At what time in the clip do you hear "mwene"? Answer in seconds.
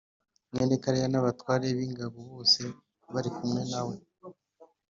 0.51-0.75